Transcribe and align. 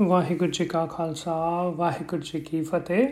ਵਾਹਿਗੁਰੂ 0.00 0.50
ਜੀ 0.50 0.64
ਕਾ 0.64 0.86
ਖਾਲਸਾ, 0.86 1.62
ਵਾਹਿਗੁਰੂ 1.62 2.22
ਜੀ 2.22 2.40
ਕੀ 2.40 2.62
ਫਤਿਹ। 2.62 3.08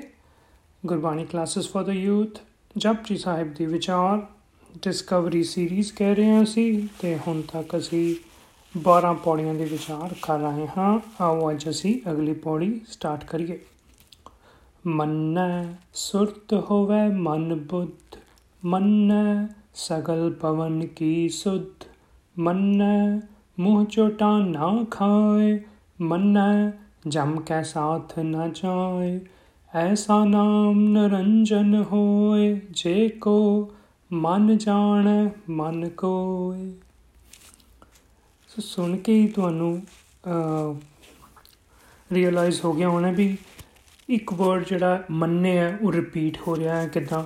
Gurbani 0.86 1.24
classes 1.24 1.68
for 1.72 1.84
the 1.86 1.90
youth 1.90 2.38
Japji 2.76 3.16
Sahib 3.16 3.54
ਦੀ 3.54 3.66
ਵਿਚਾਰ 3.66 4.26
ਡਿਸਕਵਰੀ 4.82 5.42
ਸੀਰੀਜ਼ 5.42 5.92
ਕਹਿ 5.92 6.14
ਰਹੇ 6.14 6.30
ਹਾਂ 6.30 6.42
ਅਸੀਂ, 6.42 6.88
ਤੇ 7.00 7.18
ਹੁਣ 7.18 7.42
ਤੱਕ 7.42 7.76
ਅਸੀਂ 7.76 8.14
12 8.74 9.12
ਪੌੜੀਆਂ 9.14 9.54
ਦੇ 9.54 9.64
ਵਿਚਾਰ 9.64 10.14
ਕਰ 10.22 10.38
ਰਹੇ 10.38 10.68
ਹਾਂ। 10.78 11.00
ਆਓ 11.20 11.50
ਅੱਜ 11.50 11.68
ਅਸੀਂ 11.70 12.10
ਅਗਲੀ 12.10 12.32
ਪੌੜੀ 12.32 12.80
ਸਟਾਰਟ 12.88 13.24
ਕਰੀਏ। 13.24 13.58
ਮੰਨੈ 14.86 15.74
ਸੁਰਤ 15.94 16.54
ਹੋਵੇ 16.70 17.08
ਮਨ 17.08 17.54
ਬੁੱਧ, 17.54 18.16
ਮੰਨੈ 18.64 19.46
ਸਗਲ 19.74 20.32
ਪਵਨ 20.32 20.86
ਕੀ 20.86 21.28
ਸੁਧ, 21.28 21.84
ਮੰਨੈ 22.38 23.20
ਮੂੰਹ 23.58 23.84
ਚੋਟਾ 23.84 24.38
ਨਾ 24.38 24.84
ਖਾਏ 24.90 25.60
ਮੰਨੈ, 26.02 26.70
ਜਮ 27.08 27.38
ਕੈ 27.40 27.62
ਸਾਥ 27.62 28.18
ਨ 28.18 28.52
ਜਾਏ, 28.54 29.18
ਐਸਾ 29.72 30.24
ਨਾਮ 30.24 30.80
ਨਰੰਜਨ 30.88 31.82
ਹੋਏ, 31.82 32.60
ਜੇ 32.70 33.08
ਕੋ 33.20 33.72
ਮਨ 34.10 34.56
ਜਾਣ, 34.58 35.28
ਮਨ 35.50 35.88
ਕੋਏ। 35.88 36.72
ਸੋ 38.50 38.62
ਸੁਣ 38.62 38.96
ਕੇ 38.96 39.12
ਹੀ 39.14 39.26
ਤੁਹਾਨੂੰ 39.26 39.82
ਰੀਅਲਾਈਜ਼ 42.12 42.60
ਹੋ 42.64 42.72
ਗਿਆ 42.72 42.88
ਹੋਣਾ 42.88 43.10
ਵੀ 43.10 43.36
ਇੱਕ 44.08 44.32
ਵਰਡ 44.32 44.64
ਜਿਹੜਾ 44.64 45.04
ਮੰਨੇ 45.10 45.56
ਹੈ 45.58 45.78
ਉਹ 45.82 45.92
ਰਿਪੀਟ 45.92 46.38
ਹੋ 46.48 46.56
ਰਿਹਾ 46.56 46.76
ਹੈ 46.76 46.86
ਕਿਦਾਂ। 46.88 47.22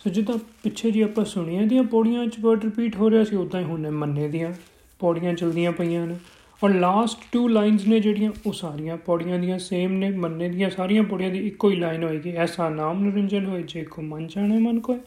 ਸੋ 0.00 0.10
ਜਿੱਦਾਂ 0.10 0.36
ਪਿੱਛੇ 0.62 0.90
ਜੀ 0.90 1.02
ਆਪਾਂ 1.02 1.24
ਸੁਣੀਆਂ 1.24 1.66
ਦੀਆਂ 1.66 1.82
ਪੌੜੀਆਂ 1.84 2.26
'ਚ 2.26 2.40
ਵਰਡ 2.40 2.64
ਰਿਪੀਟ 2.64 2.96
ਹੋ 2.96 3.10
ਰਿਹਾ 3.10 3.24
ਸੀ 3.24 3.36
ਉਦਾਂ 3.36 3.60
ਹੀ 3.60 3.64
ਹੁਣ 3.66 3.90
ਮੰਨੇ 3.90 4.28
ਦੀਆਂ 4.28 4.52
ਪੌੜੀਆਂ 5.00 5.34
ਚਲਦੀਆਂ 5.34 5.72
ਪਈਆਂ 5.72 6.06
ਨੇ। 6.06 6.16
ਔਰ 6.64 6.72
ਲਾਸਟ 6.74 7.18
ਟੂ 7.32 7.46
ਲਾਈਨਸ 7.48 7.86
ਨੇ 7.86 7.98
ਜਿਹੜੀਆਂ, 8.00 8.30
ਉਹ 8.46 8.52
ਸਾਰੀਆਂ 8.52 8.96
ਪੌੜੀਆਂ 8.96 9.38
ਦੀਆਂ 9.38 9.58
ਸੇਮ 9.58 9.92
ਨੇ, 9.92 10.10
ਮੰਨੇ 10.10 10.48
ਦੀਆਂ, 10.48 10.70
ਸਾਰੀਆਂ 10.70 11.02
ਪੌੜੀਆਂ 11.02 11.30
ਦੀ 11.30 11.46
ਇੱਕੋ 11.46 11.70
ਹੀ 11.70 11.76
ਲਾਈਨ 11.76 12.02
ਹੋਏਗੀ। 12.04 12.30
ਐਸਾ 12.36 12.68
ਨਾਮ 12.68 13.02
ਨਿਰੰਜਨ 13.04 13.46
ਹੋਏ, 13.46 13.62
ਜੇ 13.62 13.84
ਕੋ 13.84 14.02
ਮਨ 14.02 14.26
ਜਾਣੇ 14.26 14.58
ਮਨ 14.58 14.80
ਕੋਏ। 14.80 14.98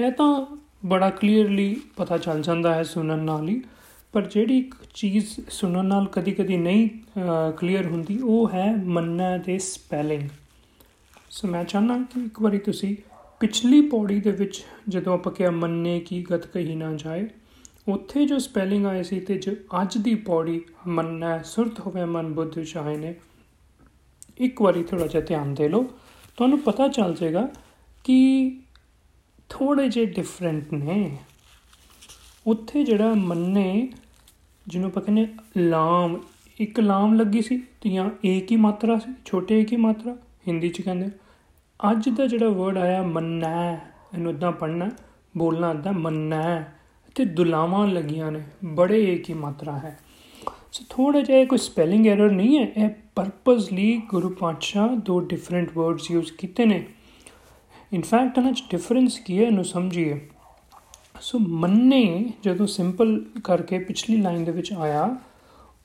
ਇਹ 0.00 0.10
ਤਾਂ 0.12 0.46
ਬੜਾ 0.86 1.10
ਕਲੀਅਰਲੀ 1.10 1.76
ਪਤਾ 1.96 2.18
ਚੱਲ 2.18 2.42
ਜਾਂਦਾ 2.42 2.74
ਹੈ 2.74 2.82
ਸੁਣਨ 2.82 3.18
ਨਾਲ 3.18 3.48
ਹੀ, 3.48 3.62
ਪਰ 4.12 4.22
ਜਿਹੜੀ 4.22 4.58
ਇੱਕ 4.58 4.74
ਚੀਜ਼ 4.94 5.26
ਸੁਣਨ 5.50 5.86
ਨਾਲ 5.86 6.06
ਕਦੀ-ਕਦੀ 6.06 6.56
ਨਹੀਂ 6.56 6.88
ਕਲੀਅਰ 7.58 7.86
ਹੁੰਦੀ, 7.86 8.18
ਉਹ 8.18 8.50
ਹੈ 8.54 8.66
ਮੰਨਾ 8.76 9.36
ਦੇ 9.36 9.58
ਸਪੈਲਿੰਗ 9.58 10.28
ਸੋ 11.30 11.48
ਮੈਂ 11.48 11.64
ਚਾਹਨਾ 11.64 11.96
ਕਿ 11.98 12.24
ਇੱਕ 12.24 12.40
ਵਾਰੀ 12.42 12.58
ਤੁਸੀਂ 12.58 12.96
ਪਿਛਲੀ 13.40 13.80
ਪੌੜੀ 13.80 14.20
ਦੇ 14.20 14.30
ਵਿੱਚ 14.30 14.62
ਜਦੋਂ 14.88 15.14
ਆਪਾਂ 15.14 15.32
ਕਿਹਾ 15.32 15.50
ਮੰਨੇ 15.50 15.98
ਕੀ 16.00 16.24
ਗਤ 16.32 16.46
ਕਹੀ 16.46 16.74
ਨਾ 16.74 16.92
ਜਾਏ 16.94 17.26
ਉੱਥੇ 17.88 18.24
ਜੋ 18.26 18.38
ਸਪੈਲਿੰਗ 18.38 18.86
ਆਏ 18.86 19.02
ਸੀ 19.02 19.20
ਤੇ 19.20 19.38
ਜੋ 19.38 19.52
ਅੱਜ 19.82 19.96
ਦੀ 19.98 20.14
ਪੌੜੀ 20.14 20.60
ਮੰਨੈ, 20.86 21.38
ਸੁਰਤ 21.42 21.80
ਹੋਵੇ 21.80 22.04
ਮਨ 22.04 22.32
ਬੁੱਧ 22.34 22.58
ਚਾਹੇ 22.60 22.96
ਨੇ 22.96 23.14
ਇੱਕ 24.38 24.62
ਵਾਰੀ 24.62 24.82
ਥੋੜਾ 24.82 25.06
ਜਿਹਾ 25.06 25.22
ਧਿਆਨ 25.22 25.54
ਦੇ 25.54 25.68
ਲਓ। 25.68 25.82
ਤੁਹਾਨੂੰ 26.36 26.58
ਪਤਾ 26.58 26.88
ਚੱਲ 26.88 27.14
ਜਾਏਗਾ 27.14 27.48
ਕਿ 28.04 28.60
ਥੋੜੇ 29.48 29.88
ਜਿਹੇ 29.88 30.06
ਡਿਫਰੈਂਟ 30.06 30.72
ਨੇ। 30.72 31.18
ਉੱਥੇ 32.46 32.84
ਜਿਹੜਾ 32.84 33.14
ਮੰਨੇ, 33.14 33.88
ਜਿਹਨੂੰ 34.66 34.88
ਆਪਾਂ 34.88 35.02
ਕਹਿੰਦੇ 35.02 35.26
ਲਾਮ, 35.56 36.20
ਇੱਕ 36.60 36.80
ਲਾਮ 36.80 37.14
ਲੱਗੀ 37.14 37.42
ਸੀ 37.42 37.62
ਤੇ 37.80 37.90
ਜਾਂ 37.90 38.10
ਏਕ 38.24 38.50
ਹੀ 38.52 38.56
ਮਾਤਰਾ 38.56 38.98
ਸੀ, 38.98 39.12
ਛੋਟੇ 39.24 39.60
ਏਕ 39.60 39.72
ਹੀ 39.72 39.76
ਮਾਤਰਾ, 39.76 40.16
ਹਿੰਦੀ 40.48 40.68
ਚ 40.68 40.80
ਕਹਿੰਦੇ 40.80 41.10
ਅੱਜ 41.80 42.08
ਦਾ 42.08 42.26
ਜਿਹੜਾ 42.26 42.48
ਵਰਡ 42.48 42.78
ਆਇਆ 42.78 43.02
ਮੰਨੈ, 43.02 43.74
ਇਹਨੂੰ 44.14 44.32
ਇਦਾਂ 44.32 44.52
ਪੜਨਾ 44.52 44.90
ਬੋਲਣਾ 45.36 45.70
ਇਦਾਂ 45.70 45.92
ਮੰਨੈ। 45.92 46.64
ਤੇ 47.14 47.24
ਦੁਲਾਵਾਂ 47.24 47.88
ਲੱਗੀਆਂ 47.88 48.32
ਨੇ, 48.32 48.42
ਬੜੇ 48.64 49.14
ਏਕ 49.14 49.28
ਹੀ 49.28 49.34
ਮਾਤਰਾ 49.34 49.78
ਹੈ। 49.78 49.98
ਸੋ 50.72 50.84
ਥੋੜਾ 50.90 51.20
ਜਿਹਾ 51.20 51.44
ਕੋਈ 51.44 51.58
ਸਪੈਲਿੰਗ 51.58 52.06
ਐਰਰ 52.06 52.30
ਨਹੀਂ 52.30 52.58
ਹੈ, 52.58 52.72
ਇਹ 52.76 52.88
ਪਰਪਸਲੀ 53.16 54.02
ਗੁਰੂ 54.08 54.28
ਪਾਤਸ਼ਾਹ 54.28 54.88
ਦੋ 54.88 55.20
ਡਿਫਰੈਂਟ 55.20 55.76
ਵਰਡਸ 55.76 56.10
ਯੂਜ਼ 56.10 56.32
ਕੀਤੇ 56.32 56.64
ਨੇ। 56.64 56.86
ਇਨਫੈਕਟ 57.92 58.38
ਇਹਨਾਂ 58.38 58.52
ਚ 58.52 58.64
ਡਿਫਰੈਂਸ 58.70 59.18
ਕੀ 59.18 59.38
ਹੈ, 59.38 59.46
ਇਹਨੂੰ 59.46 59.64
ਸਮਝੀਏ। 59.64 60.28
ਸੋ 61.20 61.38
ਮੰਨੇ 61.38 62.32
ਜਦੋਂ 62.42 62.66
ਸਿੰਪਲ 62.66 63.24
ਕਰਕੇ 63.44 63.78
ਪਿਛਲੀ 63.78 64.16
ਲਾਈਨ 64.16 64.44
ਦੇ 64.44 64.52
ਵਿੱਚ 64.52 64.72
ਆਇਆ, 64.72 65.16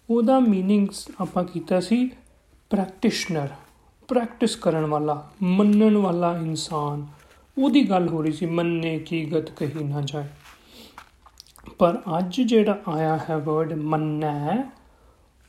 ਉਹਦਾ 0.10 0.40
ਮੀਨਿੰਗ 0.40 0.88
ਆਪਾਂ 1.22 1.44
ਕੀਤਾ 1.44 1.80
ਸੀ 1.80 2.12
ਪ੍ਰੈਕਟਿਸ਼ਨਰ 2.70 3.48
ਪ੍ਰੈਕਟਿਸ 4.08 4.56
ਕਰਨ 4.56 4.86
ਵਾਲਾ, 4.86 5.30
ਮੰਨਣ 5.42 5.98
ਵਾਲਾ 5.98 6.38
ਇਨਸਾਨ। 6.38 7.08
ਉਹਦੀ 7.58 7.90
ਗੱਲ 7.90 8.08
ਹੋ 8.08 8.22
ਰਹੀ 8.22 8.32
ਸੀ, 8.32 8.46
ਮੰਨੇ 8.46 9.00
ਕੀ 9.00 9.26
ਗਤ 9.26 9.52
ਕਹੀ 9.52 9.84
ਨਾ 9.84 10.02
ਜਾਏ। 10.02 10.26
ਪਰ 11.78 12.02
ਅੱਜ 12.18 12.42
ਜਿਹੜਾ 12.42 12.82
ਆਇਆ 12.88 13.20
ਹੈ 13.30 13.38
ਵਰਡ 13.38 13.74
ਮੰਨੈ, 13.74 14.64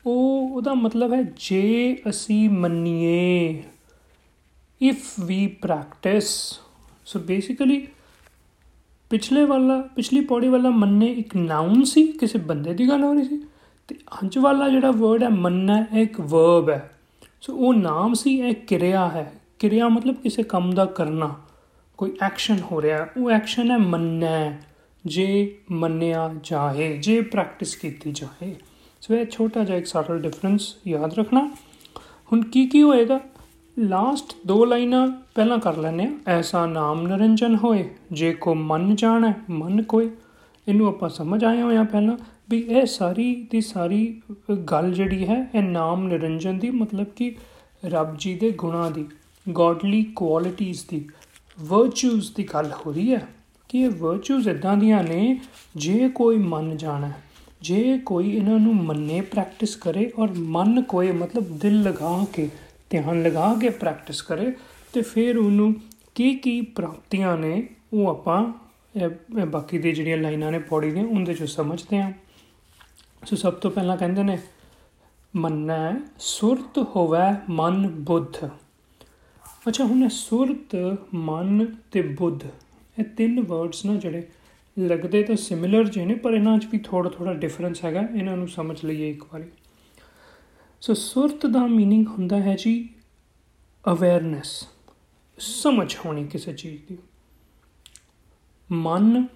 ਉਹ 0.05 0.49
ਉਹਦਾ 0.49 0.73
ਮਤਲਬ 0.73 1.13
ਹੈ 1.13 1.23
ਜੇ 1.23 1.97
ਅਸੀਂ 2.09 2.49
ਮੰਨੀਏ 2.49 3.63
if 4.81 5.13
we 5.19 5.47
practice 5.47 6.59
so 7.05 7.19
basically 7.19 7.87
ਪਿਛਲੇ 9.09 9.43
ਵਾਲਾ, 9.43 9.81
ਪਿਛਲੀ 9.81 10.21
ਪੌੜੀ 10.21 10.47
ਵਾਲਾ 10.47 10.69
ਮੰਨੇ 10.69 11.05
ਇੱਕ 11.05 11.35
ਨਾਉਨ 11.35 11.83
ਸੀ, 11.83 12.07
ਕਿਸੇ 12.07 12.39
ਬੰਦੇ 12.39 12.73
ਦੀ 12.73 12.89
ਗੱਲ 12.89 13.03
ਹੋ 13.03 13.13
ਰਹੀ 13.13 13.23
ਸੀ, 13.23 13.43
ਤੇ 13.87 13.95
ਅੱਜ 13.95 14.37
ਵਾਲਾ 14.37 14.69
ਜਿਹੜਾ 14.69 14.91
ਵਰਡ 14.91 15.23
ਹੈ 15.23 15.29
ਮੰਨੈ 15.29 15.85
ਇੱਕ 15.93 16.21
ਵਰਬ 16.21 16.69
ਹੈ। 16.69 16.91
ਸੋ 17.41 17.55
ਉਹ 17.55 17.73
ਨਾਮ 17.73 18.13
ਸੀ, 18.13 18.39
ਇਹ 18.39 18.55
ਕਿਰਿਆ 18.55 19.09
ਹੈ। 19.09 19.33
ਕਿਰਿਆ 19.59 19.89
ਮਤਲਬ 19.89 20.15
ਕਿਸੇ 20.15 20.43
ਕੰਮ 20.43 20.73
ਦਾ 20.73 20.85
ਕਰਨਾ, 20.85 21.35
ਕੋਈ 21.97 22.17
ਐਕਸ਼ਨ 22.21 22.59
ਹੋ 22.71 22.81
ਰਿਹਾ, 22.81 23.07
ਉਹ 23.17 23.31
ਐਕਸ਼ਨ 23.31 23.71
ਹੈ 23.71 23.77
ਮੰਨੈ। 23.77 24.51
ਜੇ 25.05 25.57
ਮੰਨਿਆ 25.71 26.35
ਜਾਏ, 26.43 26.97
ਜੇ 26.97 27.21
ਪ੍ਰੈਕਟਿਸ 27.21 27.75
ਕੀਤੀ 27.75 28.11
ਜਾਏ। 28.11 28.55
ਸੋ 29.01 29.13
ਇਹ 29.13 29.25
ਛੋਟਾ 29.25 29.63
ਜਿਹਾ 29.63 29.77
ਇੱਕ 29.77 29.85
ਸਟਲ 29.85 30.19
ਡਿਫਰੈਂਸ 30.19 30.75
ਯਾਦ 30.87 31.13
ਰੱਖਣਾ। 31.13 31.51
ਹੁਣ 32.31 32.41
ਕੀ 32.41 32.67
ਕੀ 32.67 32.81
ਹੋਏਗਾ? 32.81 33.19
ਲਾਸਟ 33.79 34.33
ਦੋ 34.47 34.65
ਲਾਈਨਾਂ 34.65 35.07
ਪਹਿਲਾਂ 35.35 35.57
ਕਰ 35.57 35.77
ਲੈਨੇ 35.77 36.05
ਆ 36.05 36.17
ਐਸਾ 36.27 36.65
ਨਾਮ 36.65 37.07
ਨਿਰੰਜਨ 37.07 37.55
ਹੋਏ, 37.55 37.89
ਜੇ 38.11 38.33
ਕੋ 38.33 38.55
ਮਨ 38.55 38.95
ਜਾਣੈ, 38.95 39.33
ਮਨ 39.49 39.83
ਕੋਏ। 39.83 40.09
ਇਹਨੂੰ 40.67 40.87
ਆਪਾਂ 40.87 41.09
ਸਮਝ 41.09 41.43
ਆਏ 41.43 41.61
ਹੋਇਆ 41.61 41.83
ਪਹਿਲਾਂ 41.83 42.17
ਵੀ 42.49 42.59
ਇਹ 42.59 42.85
ਸਾਰੀ 42.85 43.47
ਦੀ 43.51 43.61
ਸਾਰੀ 43.61 44.21
ਗੱਲ 44.71 44.93
ਜਿਹੜੀ 44.93 45.27
ਹੈ, 45.27 45.49
ਇਹ 45.55 45.63
ਨਾਮ 45.63 46.07
ਨਿਰੰਜਨ 46.07 46.59
ਦੀ, 46.59 46.69
ਮਤਲਬ 46.69 47.05
ਕਿ 47.05 47.35
ਰੱਬ 47.85 48.15
ਜੀ 48.17 48.35
ਦੇ 48.35 48.51
ਗੁਣਾਂ 48.51 48.91
ਦੀ 48.91 49.05
ਗੋਡਲੀ 49.49 50.03
ਕੁਆਲਿਟੀਆਂ 50.03 50.73
ਦੀ 50.89 51.09
ਵਰਚੂਸ 51.59 52.33
ਦੀ 52.35 52.43
ਗੱਲ 52.43 52.71
ਹੋ 52.85 52.91
ਰਹੀ 52.91 53.13
ਹੈ। 53.13 53.27
ਕਿ 53.71 53.81
ਇਹ 53.81 53.89
ਵਰਚੂਸ 53.89 54.47
ਇਦਾਂ 54.47 54.75
ਦੀਆਂ 54.77 55.03
ਨੇ, 55.03 55.39
ਜੇ 55.75 56.07
ਕੋਈ 56.09 56.37
ਮੰਨ 56.37 56.77
ਜਾਣਾ, 56.77 57.11
ਜੇ 57.61 57.97
ਕੋਈ 58.05 58.31
ਇਹਨਾਂ 58.31 58.57
ਨੂੰ 58.59 58.73
ਮੰਨੇ 58.75 59.19
ਪ੍ਰੈਕਟਿਸ 59.21 59.75
ਕਰੇ 59.75 60.11
ਔਰ 60.19 60.31
ਮਨ 60.37 60.81
ਕੋਈ, 60.81 61.11
ਮਤਲਬ 61.11 61.57
ਦਿਲ 61.57 61.81
ਲਗਾ 61.81 62.25
ਕੇ, 62.33 62.49
ਧਿਆਨ 62.89 63.21
ਲਗਾ 63.23 63.53
ਕੇ 63.61 63.69
ਪ੍ਰੈਕਟਿਸ 63.69 64.21
ਕਰੇ, 64.21 64.51
ਤੇ 64.93 65.01
ਫਿਰ 65.01 65.37
ਉਹਨੂੰ 65.37 65.73
ਕੀ 66.15 66.33
ਕੀ 66.35 66.59
ਪ੍ਰਾਪਤੀਆਂ 66.61 67.37
ਨੇ, 67.37 67.67
ਉਹ 67.93 68.07
ਆਪਾਂ 68.07 68.45
ਇਹ 68.95 69.45
ਬਾਕੀ 69.45 69.77
ਦੀ 69.77 69.91
ਜਿਹੜੀਆਂ 69.91 70.17
ਲਾਈਨਾਂ 70.17 70.51
ਨੇ 70.51 70.59
ਪੌੜੀ 70.59 70.91
ਦੀਆਂ, 70.91 71.05
ਉਹਦੇ 71.05 71.33
ਚੋਂ 71.33 71.47
ਸਮਝਦੇ 71.47 72.01
ਹਾਂ। 72.01 72.11
ਸੋ 73.25 73.35
ਸਭ 73.35 73.53
ਤੋਂ 73.53 73.71
ਪਹਿਲਾਂ 73.71 73.97
ਕਹਿੰਦੇ 73.97 74.23
ਨੇ, 74.23 74.37
ਮੰਨੈ 75.33 75.93
ਸੁਰਤ 76.19 76.77
ਹੋਵੇ 76.95 77.19
ਮਨ 77.49 77.87
ਬੁੱਧ। 78.01 78.45
ਅੱਛਾ, 79.67 79.83
ਹੁਣ 79.83 80.07
ਸੁਰਤ, 80.09 80.75
ਮਨ 81.13 81.65
ਤੇ 81.91 82.01
ਬੁੱਧ 82.01 82.43
ਇਹ 82.98 83.04
ਤਿੰਨ 83.04 83.40
ਵਰਡਸ 83.40 83.84
ਨਾ 83.84 83.94
ਜਿਹੜੇ 83.94 84.22
ਲੱਗਦੇ 84.78 85.22
ਤਾਂ 85.22 85.36
ਸਿਮਿਲਰ 85.36 85.84
ਜਿਹੇ 85.84 86.06
ਨੇ 86.06 86.14
ਪਰ 86.14 86.32
ਇਹਨਾਂ 86.32 86.58
'ਚ 86.58 86.66
ਵੀ 86.66 86.78
ਥੋੜਾ 86.78 87.10
ਥੋੜਾ 87.10 87.34
ਡਿਫਰੈਂਸ 87.34 87.84
ਹੈਗਾ 87.84 88.08
ਇਹਨਾਂ 88.16 88.36
ਨੂੰ 88.36 88.48
ਸਮਝ 88.48 88.84
ਲਈਏ 88.84 89.10
ਇੱਕ 89.10 89.24
ਵਾਰੀ 89.24 89.44
ਸੋ 90.80 90.94
ਸੁਰਤ 90.94 91.46
ਦਾ 91.46 91.60
मीनिंग 91.60 92.06
ਹੁੰਦਾ 92.06 92.40
ਹੈ 92.40 92.56
ਜੀ 92.56 92.88
ਅਵੇਅਰਨੈਸ 93.84 94.68
ਸਮਝ 95.38 95.96
ਹੋਣੀ 96.06 96.24
ਕਿਸੇ 96.24 96.52
ਚੀਜ਼ 96.52 96.82
ਦੀ 96.88 96.98
ਮਨ 98.72 99.26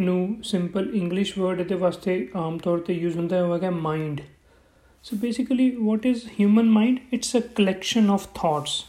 ਨੂੰ 0.00 0.36
ਸਿੰਪਲ 0.42 0.90
ਇੰਗਲਿਸ਼ 0.94 1.38
ਵਰਡ 1.38 1.62
ਦੇ 1.62 1.74
ਵਾਸਤੇ 1.74 2.28
ਆਮ 2.36 2.58
ਤੌਰ 2.58 2.78
ਤੇ 2.78 2.94
ਯੂਜ਼ 2.94 3.16
ਹੁੰਦਾ 3.16 3.46
ਹੋਵੇਗਾ 3.46 3.70
mind 3.70 4.20
so 5.02 5.16
basically 5.16 5.76
what 5.76 6.06
is 6.06 6.24
human 6.40 6.70
mind 6.70 6.98
it's 7.12 7.36
a 7.36 7.40
collection 7.54 8.10
of 8.10 8.28
thoughts 8.34 8.84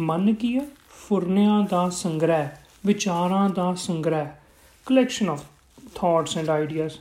ਮਨ 0.00 0.34
ਕੀ 0.34 0.56
ਹੈ 0.56 0.66
ਫੁਰਨਿਆਂ 0.88 1.66
ਦਾ 1.70 1.88
ਸੰਗ੍ਰਹਿ 1.88 2.48
ਵਿਚਾਰਾਂ 2.83 3.49
ਦਾ 3.49 3.73
ਸੰਗ੍ਰਹਿ 3.77 4.27
collection 4.87 5.29
of 5.29 5.43
thoughts 5.95 6.37
and 6.37 6.49
ideas 6.49 6.93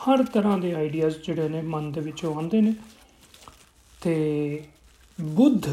ਹਰ 0.00 0.22
ਤਰ੍ਹਾਂ 0.24 0.56
ਦੇ 0.58 0.72
ਆਈਡੀਆਜ਼ 0.74 1.16
ਜਿਹੜੇ 1.26 1.48
ਨੇ 1.48 1.60
ਮਨ 1.62 1.90
ਦੇ 1.92 2.00
ਵਿੱਚੋਂ 2.00 2.34
ਆਉਂਦੇ 2.34 2.60
ਨੇ। 2.60 2.74
ਤੇ 4.00 4.62
ਬੁੱਧ 5.18 5.68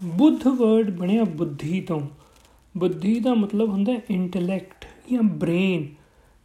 ਬੁੱਧ 0.00 0.46
ਵਰਡ 0.48 0.90
ਬਣਿਆ 0.90 1.24
ਬੁੱਧੀ 1.24 1.80
ਤੋਂ। 1.80 2.00
ਬੁੱਧੀ 2.74 3.18
ਦਾ 3.20 3.34
ਮਤਲਬ 3.34 3.68
ਹੁੰਦਾ 3.68 3.92
ਹੈ 3.92 4.00
ਇੰਟੈਲੈਕਟ 4.10 4.84
ਜਾਂ 5.12 5.22
ਬ੍ਰੇਨ 5.22 5.88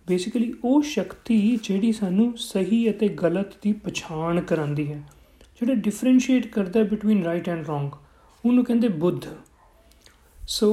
ਬੇਸਿਕਲੀ 0.08 0.54
ਉਹ 0.64 0.82
ਸ਼ਕਤੀ 0.84 1.40
ਜਿਹੜੀ 1.64 1.92
ਸਾਨੂੰ 1.92 2.34
ਸਹੀ 2.38 2.90
ਅਤੇ 2.92 3.08
ਗਲਤ 3.16 3.54
ਦੀ 3.62 3.72
ਪਛਾਣ 3.84 4.42
ਕਰਾਂਦੀ 4.42 4.92
ਹੈ, 4.92 4.98
ਜਿਹੜਾ 5.62 5.74
ਡਿਫਰੈਂਸ਼ੀਏਟ 5.74 6.48
ਕਰਦਾ 6.48 6.84
ਬਿਟਵੀਨ 6.84 7.24
ਰਾਈਟ 7.24 7.50
ਐਂਡ 7.50 7.66
ਰੋਂਗ 7.68 7.92
ਉਹਨੂੰ 8.44 8.64
ਕਹਿੰਦੇ 8.66 8.88
ਬੁੱਧ। 8.88 9.26
ਸੋ 10.48 10.72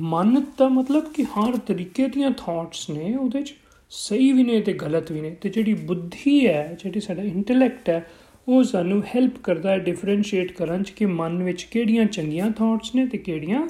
ਮਨ 0.00 0.44
ਦਾ 0.58 0.68
ਮਤਲਬ 0.68 1.12
ਕਿ 1.12 1.24
ਹਰ 1.24 1.56
ਤਰੀਕੇ 1.56 2.08
ਦੀਆਂ 2.08 2.30
ਥਾਟਸ 2.30 2.90
ਨੇ, 2.90 3.16
ਉਹਦੇ 3.16 3.42
ਚ 3.42 3.54
ਸਹੀ 3.90 4.32
ਵੀ 4.32 4.44
ਨੇ 4.44 4.60
ਤੇ 4.60 4.72
ਗਲਤ 4.72 5.12
ਵੀ 5.12 5.20
ਨੇ। 5.20 5.30
ਤੇ 5.30 5.48
ਜਿਹੜੀ 5.48 5.74
ਬੁੱਧੀ 5.74 6.46
ਹੈ, 6.46 6.76
ਜਿਹੜੀ 6.82 7.00
ਸਾਡਾ 7.00 7.22
ਇੰਟੈਲੈਕਟ 7.22 7.88
ਹੈ, 7.88 8.10
ਉਹ 8.48 8.64
ਸਾਨੂੰ 8.64 9.02
ਹੈਲਪ 9.02 9.38
ਕਰਦਾ 9.38 9.70
ਹੈ 9.70 9.78
ਡਿਫਰੈਂਸ਼ੀਏਟ 9.78 10.52
ਕਰਨ 10.52 10.82
ਚ 10.82 10.90
ਕਿ 10.90 11.06
ਮਨ 11.06 11.42
ਵਿੱਚ 11.42 11.62
ਕਿਹੜੀਆਂ 11.62 12.04
ਚੰਗੀਆਂ 12.04 12.50
ਥਾਟਸ 12.50 12.94
ਨੇ 12.94 13.06
ਤੇ 13.06 13.18
ਕਿਹੜੀਆਂ 13.18 13.68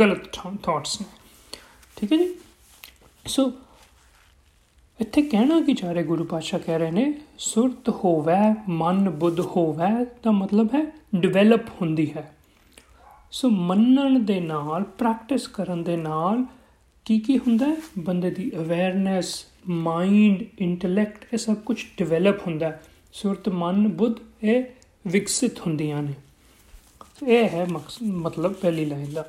ਗਲਤ 0.00 0.36
ਥਾਟਸ 0.62 1.00
ਨੇ। 1.00 1.06
ਠੀਕ 1.96 2.12
ਹੈ 2.12 2.18
ਜੀ? 2.18 2.34
ਸੋ 3.26 3.52
ਇੱਥੇ 5.00 5.22
ਕਹਿਣਾ 5.22 5.60
ਕੀ 5.60 5.74
ਚਾਹ 5.74 5.92
ਰਹੇ 5.92 6.02
ਗੁਰੂ 6.02 6.24
ਪਾਤਸ਼ਾਹ 6.24 6.60
ਕਹਿ 6.60 6.78
ਰਹੇ 6.78 6.90
ਨੇ, 6.90 7.14
ਸੁਰਤ 7.38 7.88
ਹੋਵੇ, 7.88 8.54
ਮਨ 8.68 9.10
ਬੁੱਧ 9.10 9.40
ਹੋਵੇ 9.40 10.06
ਦਾ 10.22 10.30
ਮਤਲਬ 10.30 10.74
ਹੈ 10.74 10.92
ਡਿਵੈਲਪ 11.14 11.68
ਹੁੰਦੀ 11.68 12.12
ਹੈ। 12.16 12.36
ਸੋ 13.30 13.48
ਮੰਨਣ 13.48 14.18
ਦੇ 14.20 14.40
ਨਾਲ 14.40 14.82
ਪ੍ਰੈਕਟਿਸ 14.82 15.48
ਕਰਨ 15.48 15.82
ਦੇ 15.82 15.96
ਨਾਲ 15.96 16.44
ਕੀ 17.04 17.18
ਕੀ 17.18 17.38
ਹੁੰਦਾ 17.38 17.66
ਹੈ? 17.66 17.76
ਬੰਦੇ 17.98 18.30
ਦੀ 18.30 18.50
ਅਵੇਅਰਨੈਸ 18.56 19.44
ਮਾਈਂਡ 19.68 20.44
ਇੰਟੈਲੈਕਟ 20.58 21.26
ਇਹ 21.32 21.38
ਸਭ 21.38 21.54
ਕੁਝ 21.54 21.84
ਡਿਵੈਲਪ 21.96 22.46
ਹੁੰਦਾ 22.46 22.66
ਹੈ। 22.66 22.82
ਸੁਰਤ, 23.12 23.48
ਮਨ, 23.48 23.88
ਬੁੱਧ, 23.88 24.14
ਇਹ 24.42 24.64
ਵਿਕਸਿਤ 25.06 25.58
ਹੁੰਦੀਆਂ 25.58 26.02
ਨੇ। 26.02 26.12
ਇਹ 27.26 27.48
ਹੈ 27.48 27.66
ਮਤਲਬ 28.02 28.52
ਪਹਿਲੀ 28.52 28.84
ਲਾਈਨ 28.84 29.12
ਦਾ। 29.12 29.24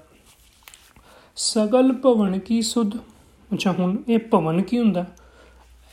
ਸਗਲ 1.36 1.94
ਭਵਨ 1.94 2.40
ਕੀ 2.40 2.62
ਸੁਧ? 2.62 2.96
ਅੱਛਾ, 3.54 3.72
ਹੁਣ 3.72 3.98
ਇਹ 4.10 4.20
ਭਵਨ 4.20 4.62
ਕੀ 4.62 4.80
ਹੁੰਦਾ? 4.80 5.06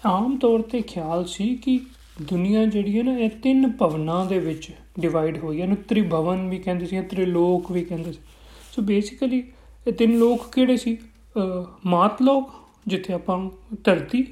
ਆਮ 0.06 0.37
ਤੌਰ 0.37 0.62
ਤੇ 0.62 0.82
ਖਿਆਲ 0.82 1.25
ਸੀ 1.25 1.56
ਕਿ 1.56 1.81
ਦੁਨੀਆ 2.22 2.64
ਜਿਹੜੀ 2.64 2.99
ਹੈ 2.99 3.02
ਨਾ, 3.02 3.19
ਇਹ 3.19 3.31
ਤਿੰਨ 3.31 3.72
ਭਵਨਾਂ 3.72 4.26
ਦੇ 4.26 4.38
ਵਿੱਚ 4.38 4.70
ਡਿਵਾਈਡ 5.00 5.39
ਹੋਈ 5.39 5.61
ਹੈ। 5.61 5.67
ਨੂੰ 5.67 5.77
ਤ੍ਰਿਭਵਨ 5.89 6.49
ਵੀ 6.49 6.59
ਕਹਿੰਦੇ 6.59 6.87
ਸੀ 6.87 7.00
ਤ੍ਰਿਲੋਕ 7.00 7.71
ਵੀ 7.73 7.85
ਕਹਿੰਦੇ 7.85 8.12
ਸੀ। 8.12 8.19
ਸੋ 8.73 8.83
ਬੇਸਿਕਲੀ 8.83 9.43
ਇਹ 9.87 9.93
ਤਿੰਨ 9.93 10.19
ਲੋਕ 10.19 10.47
ਕਿਹੜੇ 10.55 10.77
ਸੀ? 10.77 10.97
ਮਾਤ 11.87 12.23
ਲੋਕ, 12.23 12.50
ਜਿੱਥੇ 12.87 13.12
ਆਪਾਂ 13.12 13.39
ਧਰਤੀ, 13.85 14.27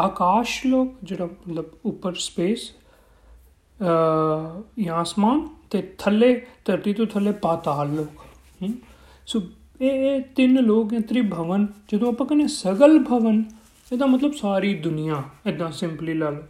ਆਕਾਸ਼ 0.00 0.64
ਲੋਕ, 0.66 0.94
ਜਿਹੜਾ 1.02 1.28
ਮਤਲਬ 1.48 1.66
ਉੱਪਰ 1.84 2.14
ਸਪੇਸ 2.14 2.70
ਅ 3.80 4.62
ਜਾਂ 4.78 5.02
ਅਸਮਾਨ 5.02 5.46
ਤੇ 5.70 5.82
ਥੱਲੇ, 5.98 6.34
ਧਰਤੀ 6.64 6.92
ਤੋਂ 6.94 7.06
ਥੱਲੇ 7.06 7.32
ਪਾਤਾਲ 7.32 7.94
ਲੋਕ। 7.94 8.24
ਸੋ 9.26 9.40
ਇਹ 9.80 10.20
ਤਿੰਨ 10.36 10.60
ਲੋਕ 10.60 10.92
ਹੈ 10.92 11.00
ਤ੍ਰਿਭਵਨ, 11.00 11.66
ਜਦੋਂ 11.92 12.08
ਆਪਾਂ 12.08 12.26
ਕਹਿੰਦੇ 12.26 12.46
ਸਗਲ 12.48 13.02
ਭਵਨ, 13.04 13.42
ਇਹਦਾ 13.92 14.06
ਮਤਲਬ 14.06 14.32
ਸਾਰੀ 14.32 14.74
ਦੁਨੀਆ 14.74 15.22
ਇਦਾਂ 15.46 15.70
ਸਿੰਪਲੀ 15.72 16.14
ਲਾ 16.14 16.30
ਲਓ। 16.30 16.42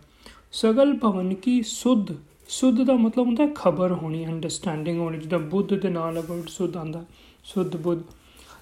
ਸਗਲ 0.53 0.97
ਭਵਨ 0.99 1.35
ਕੀ? 1.35 1.63
ਸੁਧ। 1.63 2.11
ਸੁਧ 2.49 2.83
ਦਾ 2.83 2.93
ਮਤਲਬ 2.93 3.27
ਹੁੰਦਾ 3.27 3.47
ਖਬਰ 3.55 3.93
ਹੋਣੀ 3.93 4.27
ਅੰਡਰਸਟੈਂਡਿੰਗ 4.27 4.99
ਹੋਣੀ 4.99 5.19
ਜਿਹਦਾ 5.19 5.39
ਬੁੱਧ 5.39 5.75
ਦੇ 5.75 5.89
ਨਾਲ 5.89 6.19
ਵਰਡ 6.19 6.49
ਸੁਧ 6.49 6.77
ਆਂਦਾ 6.77 7.05
ਸੁਧ 7.45 7.77
ਬੁੱਧ। 7.77 8.03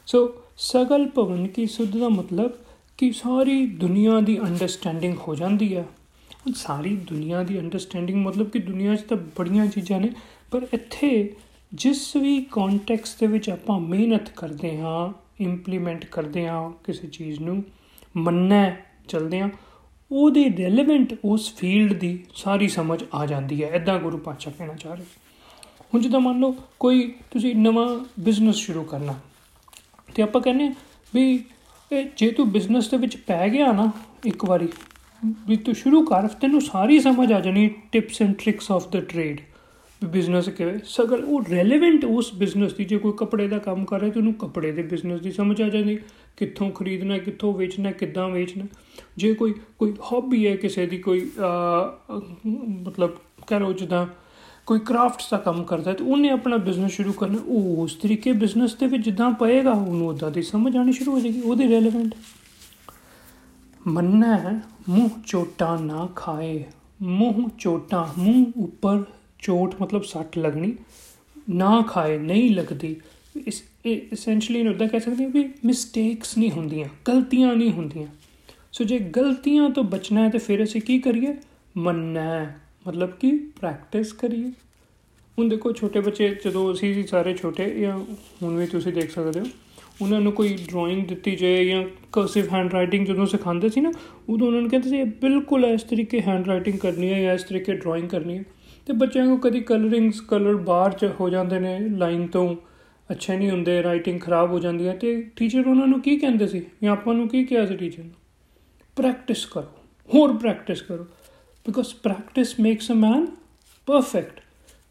ਸੋ 0.06 0.34
ਸਗਲ 0.56 1.08
ਭਵਨ 1.08 1.46
ਕੀ 1.46 1.66
ਸੁਧ 1.66 1.96
ਦਾ 1.96 2.08
ਮਤਲਬ 2.08 2.50
ਕਿ 2.98 3.12
ਸਾਰੀ 3.12 3.66
ਦੁਨੀਆ 3.66 4.20
ਦੀ 4.20 4.38
ਅੰਡਰਸਟੈਂਡਿੰਗ 4.40 5.16
ਹੋ 5.28 5.34
ਜਾਂਦੀ 5.34 5.76
ਹੈ 5.76 5.84
ਸਾਰੀ 6.54 6.96
ਦੁਨੀਆ 6.96 7.42
ਦੀ 7.42 7.58
ਅੰਡਰਸਟੈਂਡਿੰਗ 7.60 8.26
ਮਤਲਬ 8.26 8.50
ਕਿ 8.50 8.58
ਦੁਨੀਆ 8.58 8.94
'ਚ 8.96 9.00
ਤਾਂ 9.00 9.16
ਬੜੀਆਂ 9.16 9.66
ਚੀਜ਼ਾਂ 9.66 10.00
ਨੇ, 10.00 10.10
ਪਰ 10.50 10.66
ਇੱਥੇ 10.75 11.34
ਜਿਸ 11.75 12.16
ਵੀ 12.16 12.46
ਕੰਟੈਕਸਟ 12.52 13.20
ਦੇ 13.20 13.26
ਵਿੱਚ 13.26 13.50
ਆਪਾਂ 13.50 13.80
ਮਿਹਨਤ 13.80 14.28
ਕਰਦੇ 14.28 14.80
ਹਾਂ 14.80 15.12
ਇੰਪਲੀਮੈਂਟ 15.40 16.04
ਕਰਦੇ 16.04 16.48
ਹਾਂ 16.48 16.72
ਕਿਸੇ 16.84 17.06
ਚੀਜ਼ 17.06 17.40
ਨੂੰ 17.40 17.64
ਮੰਨਣਾ 18.16 18.76
ਚਲਦੇ 19.08 19.40
ਹਾਂ 19.40 19.48
ਉਹਦੇ 20.14 20.44
ਰੈਲੇਵੈਂਟ 20.58 21.14
ਉਸ 21.25 21.52
ਫੀਲਡ 21.56 21.93
ਦੀ 21.93 22.19
ਸਾਰੀ 22.34 22.69
ਸਮਝ 22.69 23.02
ਆ 23.14 23.25
ਜਾਂਦੀ 23.26 23.62
ਹੈ। 23.62 23.69
ਐਦਾਂ 23.70 23.99
ਗੁਰੂ 24.00 24.19
ਪਾਤਸ਼ਾਹ 24.19 24.52
ਕਹਿਣਾ 24.58 24.75
ਚਾਹ 24.75 24.94
ਰਹੇ। 24.94 25.05
ਹੁਣ 25.94 26.00
ਜਦੋਂ 26.00 26.20
ਮੰਨ 26.20 26.40
ਲਓ 26.40 26.56
ਕੋਈ 26.81 27.02
ਤੁਸੀਂ 27.31 27.55
ਨਵਾਂ 27.56 27.88
ਬਿਜ਼ਨਸ 28.20 28.56
ਸ਼ੁਰੂ 28.56 28.82
ਕਰਨਾ, 28.84 29.14
ਤੇ 30.14 30.22
ਆਪਾਂ 30.22 30.40
ਕਹਿੰਦੇ 30.43 30.70
ਵੀ 31.14 31.44
ਜੇ 32.16 32.31
ਤੂੰ 32.31 32.50
ਬਿਜ਼ਨਸ 32.50 32.90
ਦੇ 32.90 32.96
ਵਿੱਚ 32.96 33.16
ਪੈ 33.16 33.49
ਗਿਆ 33.49 33.72
ਨਾ 33.72 33.90
ਇੱਕ 34.26 34.44
ਵਾਰੀ, 34.44 34.69
ਵੀ 35.46 35.56
ਤੂੰ 35.56 35.75
ਸ਼ੁਰੂ 35.75 36.05
ਕਰ, 36.05 36.28
ਤੈਨੂੰ 36.31 36.61
ਸਾਰੀ 36.61 36.99
ਸਮਝ 37.00 37.32
ਆ 37.32 37.40
ਜਾਣੀ 37.40 37.69
tips 37.93 38.22
and 38.22 38.34
tricks 38.34 38.70
of 38.70 38.88
the 38.88 39.00
trade 39.02 39.40
business 40.02 40.49
ਕਿਵੇਂ। 40.49 40.78
ਸਗਲ 40.84 41.25
ਉਹ 41.25 41.44
ਰੈਲੇਵੈਂਟ 41.50 42.05
ਉਸ 42.05 42.32
ਬਿਜ਼ਨਸ 42.34 42.72
ਦੀ, 42.75 42.84
ਜੇ 42.84 42.99
ਕੋਈ 42.99 43.12
ਕੱਪੜੇ 43.16 43.46
ਦਾ 43.49 43.58
ਕੰਮ 43.58 43.84
ਕਰ 43.84 44.00
ਰਿਹਾ, 44.00 44.12
ਤੇ 44.12 44.20
ਉਹਨੂੰ 44.20 44.34
ਕੱਪੜੇ 44.34 44.72
ਦੇ 44.72 44.82
ਬਿਜ਼ਨਸ 44.84 45.20
ਦੀ 45.20 45.31
ਸਮਝ 45.32 45.61
ਆ 45.62 45.69
ਜਾਂਦੀ। 45.69 45.99
ਕਿੱਥੋਂ 46.36 46.70
ਖਰੀਦਣਾ, 46.70 47.19
ਕਿੱਥੋਂ 47.19 47.52
ਵੇਚਣਾ, 47.54 47.90
ਕਿੱਦਾਂ 47.92 48.28
ਵੇਚਣਾ। 48.28 48.64
ਜੇ 49.16 49.32
ਕੋਈ 49.34 49.54
ਕੋਈ 49.78 49.94
ਹੌਬੀ 50.12 50.46
ਹੈ 50.46 50.54
ਕਿਸੇ 50.56 50.86
ਦੀ, 50.86 50.98
ਕੋਈ 50.98 51.31
ਮਤਲਬ 52.46 53.16
ਕਰੋ 53.46 53.72
ਜਦਾਂ 53.72 54.06
ਕੋਈ 54.66 54.78
ਕਰਾਫਟਸ 54.81 55.31
ਦਾ 55.31 55.38
ਕੰਮ 55.38 55.62
ਕਰਦਾ 55.64 55.92
ਤੇ 55.92 56.04
ਉਹਨੇ 56.04 56.28
ਆਪਣਾ 56.28 56.56
ਬਿਜ਼ਨਸ 56.58 56.92
ਸ਼ੁਰੂ 56.92 57.12
ਕਰਨਾ, 57.12 57.38
ਉਹ 57.38 57.82
ਉਸ 57.82 57.94
ਤਰੀਕੇ 57.94 58.32
ਬਿਜ਼ਨਸ 58.32 58.75
ਦੇ 58.75 58.86
ਵਿੱਚ 58.86 59.04
ਜਿੱਦਾਂ 59.04 59.31
ਪਏਗਾ, 59.32 59.72
ਉਹਨੂੰ 59.72 60.08
ਉਦਾਂ 60.08 60.31
ਦੀ 60.31 60.42
ਸਮਝ 60.42 60.76
ਆਣੀ 60.76 60.92
ਸ਼ੁਰੂ 60.92 61.12
ਹੋ 61.12 61.20
ਜਾਏਗੀ, 61.20 61.40
ਉਹਦੀ 61.40 61.69
ਰੈਲੇਵੈਂਟ 61.69 62.14
ਮੰਨਣਾ 63.87 64.37
ਹੈ, 64.37 64.60
ਮੂੰਹ 64.88 65.10
ਚੋਟਾ 65.26 65.76
ਨਾ 65.76 66.08
ਖਾਏ। 66.16 66.64
ਮੂੰਹ 67.02 67.48
ਚੋਟਾ, 67.58 68.08
ਮੂੰਹ 68.19 68.46
ਉੱਪਰ 68.56 69.02
ਚੋਟ 69.38 69.75
ਮਤਲਬ 69.82 70.02
ਸੱਟ 70.02 70.38
ਲੱਗਣੀ, 70.38 70.75
ਨਾ 71.50 71.82
ਖਾਏ, 71.82 72.19
ਨਹੀਂ 72.19 72.50
ਲੱਗਦੀ। 72.50 72.96
ਇਸ 73.37 73.62
ਇਹ 73.84 74.00
ਐਸੈਂਸ਼ੀਅਲੀ 74.12 74.62
ਨੂੰ 74.62 74.72
ਉਦਾਂ 74.75 74.86
ਕਹਿ 74.88 75.00
ਸਕਦੇ 75.00 75.25
ਹਾਂ 75.25 75.31
ਵੀ 75.31 75.42
ਮਿਸਟੇਕਸ 75.64 76.36
ਨਹੀਂ 76.38 76.50
ਹੁੰਦੀਆਂ, 76.50 76.88
ਗਲਤੀਆਂ 77.08 77.54
ਨਹੀਂ 77.54 77.70
ਹੁੰਦੀਆਂ। 77.70 78.06
ਸੋ 78.72 78.84
ਜੇ 78.84 78.98
ਗਲਤੀਆਂ 78.98 79.69
ਤੋਂ 79.70 79.84
ਬਚਣਾ 79.84 80.22
ਹੈ 80.25 80.28
ਤੇ 80.28 80.38
ਫਿਰ 80.38 80.62
ਅਸੀਂ 80.62 80.81
ਕੀ 80.81 80.98
ਕਰੀਏ? 80.98 81.34
ਮੰਨਣਾ 81.76 82.46
ਮਤਲਬ 82.88 83.10
ਕਿ 83.10 83.31
ਪ੍ਰੈਕਟਿਸ 83.60 84.12
ਕਰੀਏ। 84.12 84.50
ਹੁਣ 85.38 85.48
ਦੇਖੋ 85.48 85.72
ਛੋਟੇ 85.72 86.00
ਬੱਚੇ, 86.00 86.28
ਜਦੋਂ 86.44 86.72
ਅਸੀਂ 86.72 87.04
ਸਾਰੇ 87.06 87.34
ਛੋਟੇ 87.34 87.69
ਜਾਂ 87.70 87.98
ਹੁਣ 88.42 88.56
ਵੀ 88.56 88.66
ਤੁਸੀਂ 88.66 88.92
ਦੇਖ 88.92 89.10
ਸਕਦੇ 89.10 89.40
ਹੋ, 89.40 89.46
ਉਹਨਾਂ 90.02 90.20
ਨੂੰ 90.20 90.32
ਕੋਈ 90.32 90.56
ਡਰਾਇੰਗ 90.69 91.06
ਦਿੱਤੀ 91.06 91.37
ਜਾਏ 91.37 91.64
ਜਾਂ 91.64 91.84
ਕਰਸਿਵ 92.12 92.48
ਹੈਂਡਰਾਈਟਿੰਗ 92.52 93.06
ਜਦੋਂ 93.06 93.26
ਸਿਖਾਉਂਦੇ 93.26 93.69
ਸੀ 93.69 93.80
ਨਾ, 93.80 93.92
ਉਦੋਂ 94.28 94.46
ਉਹਨਾਂ 94.46 94.60
ਨੂੰ 94.60 94.70
ਕਹਿੰਦੇ 94.70 94.88
ਸੀ 94.88 95.04
ਬਿਲਕੁਲ 95.04 95.64
ਇਸ 95.64 95.82
ਤਰੀਕੇ 95.82 96.20
ਹੈਂਡਰਾਈਟਿੰਗ 96.20 96.78
ਕਰਨੀ 96.78 97.12
ਹੈ 97.12 97.20
ਜਾਂ 97.22 97.34
ਇਸ 97.34 97.42
ਤਰੀਕੇ 97.42 97.72
ਡਰਾਇੰਗ 97.72 98.08
ਕਰਨੀ 98.08 98.38
ਹੈ। 98.38 98.44
ਤੇ 98.87 98.92
ਬੱਚਿਆਂ 98.92 99.26
ਨੂੰ 99.26 99.38
ਕਦੀ 99.40 99.60
ਕਲਰਿੰਗਸ 99.60 100.20
ਕਲਰ 100.20 100.56
ਬਾਹਰ 100.56 100.92
ਚ 100.92 101.10
ਹੋ 101.20 101.28
ਜਾਂਦੇ 101.30 101.58
ਨੇ 101.58 101.78
ਲਾਈਨ 101.88 102.26
ਤੋਂ 102.26 102.54
ਅੱਛੇ 103.10 103.36
ਨਹੀਂ 103.36 103.50
ਹੁੰਦੇ 103.50 103.82
ਰਾਈਟਿੰਗ 103.82 104.20
ਖਰਾਬ 104.20 104.50
ਹੋ 104.50 104.58
ਜਾਂਦੀ 104.58 104.88
ਹੈ। 104.88 104.96
ਤੇ 104.96 105.30
ਟੀਚਰ 105.36 105.66
ਉਹਨਾਂ 105.66 105.86
ਨੂੰ 105.86 106.00
ਕੀ 106.00 106.16
ਕਹਿੰਦੇ 106.16 106.46
ਸੀ? 106.46 106.66
ਜਾਂ 106.82 106.92
ਆਪਾਂ 106.92 107.14
ਨੂੰ 107.14 107.28
ਕੀ 107.28 107.44
ਕਿਹਾ 107.44 107.66
ਸੀ 107.66 107.76
ਟੀਚਰ 107.76 108.02
ਨੂੰ? 108.02 108.14
ਪ੍ਰੈਕਟਿਸ 108.96 109.46
ਕਰੋ। 109.46 109.66
ਹੋਰ 110.14 110.36
ਪ੍ਰੈਕਟਿਸ 110.36 110.82
ਕਰੋ। 110.82 111.04
Because 111.66 111.94
practice 112.02 112.60
makes 112.60 112.90
a 112.90 112.94
man 112.94 113.26
perfect 113.86 114.40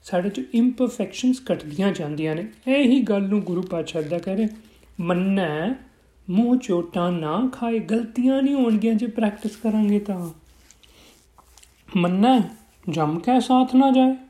ਸਾਡੇ 0.03 0.29
ਚ 0.29 0.41
ਇੰਪਰਫੈਕਸ਼ਨਸ 0.53 1.41
ਘਟਦੀਆਂ 1.53 1.91
ਜਾਂਦੀਆਂ 1.91 2.35
ਨੇ। 2.35 2.47
ਇਹ 2.67 2.83
ਹੀ 2.83 3.01
ਗੱਲ 3.01 3.21
ਨੂੰ 3.21 3.41
ਗੁਰੂ 3.41 3.61
ਪਾਤਸ਼ਾਹ 3.61 4.01
ਦਾ 4.01 4.19
ਕਹ 4.19 4.31
ਰਹੇ 4.31 4.47
ਮੰਨਣਾ 4.99 5.75
ਮੂੰਹ 6.29 6.57
ਚੋਟਾਂ 6.57 7.11
ਨਾ 7.11 7.49
ਖਾਏ। 7.53 7.79
ਗਲਤੀਆਂ 7.79 8.41
ਨਹੀਂ 8.41 8.55
ਹੋਣਗੀਆਂ, 8.55 8.93
ਜੇ 8.93 9.07
ਪ੍ਰੈਕਟਿਸ 9.07 9.55
ਕਰਾਂਗੇ 9.55 9.99
ਤਾਂ। 9.99 10.29
ਮੰਨਣਾ 11.95 12.41
ਜੰਮ 12.89 13.19
ਕੇ 13.19 13.39
ਸਾਥ 13.39 13.75
ਨਾ 13.75 13.91
ਜਾਏ। 13.91 14.22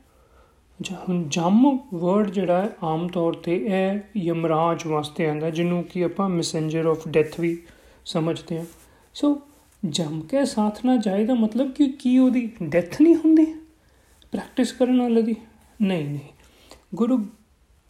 ਜੰਮ 1.28 1.78
ਵਰਡ 1.94 2.30
ਜਿਹੜਾ 2.30 2.62
ਹੈ, 2.62 2.70
ਆਮ 2.82 3.08
ਤੌਰ 3.08 3.32
ਤੇ 3.32 3.64
ਇਹ 3.66 3.98
ਯਮਰਾਜ 4.16 4.86
ਵਾਸਤੇ 4.86 5.26
ਆਂਦਾ 5.26 5.50
ਜਿਹਨੂੰ 5.50 5.84
ਕਿ 5.84 6.04
ਆਪਾਂ 6.04 6.28
ਮੈਸੇਂਜਰ 6.28 6.86
ਆਫ 6.86 7.08
ਡੈਥ 7.08 7.40
ਵੀ 7.40 7.62
ਸਮਝਦੇ 8.04 8.58
ਹਾਂ। 8.58 8.66
ਸੋ 9.14 9.40
ਜੰਮ 9.84 10.20
ਕੇ 10.20 10.44
ਸਾਥ 10.44 10.84
ਨਾ 10.84 10.96
ਜਾਏ 10.96 11.24
ਦਾ 11.24 11.34
ਮਤਲਬ 11.34 11.72
ਕਿ 11.72 11.88
ਕੀ 11.88 12.18
ਉਹਦੀ 12.18 12.52
ਡੈਥ 12.62 13.02
ਨਹੀਂ 13.02 13.14
ਹੁੰਦੀ? 13.14 13.44
ਪ੍ਰੈਕਟਿਸ 14.32 14.72
ਕਰਨ 14.72 15.00
ਵਾਲੇ 15.00 15.22
ਦੀ? 15.22 15.36
ਨਹੀਂ 15.82 16.04
ਨਹੀਂ। 16.04 16.20
ਗੁਰੂ 16.94 17.18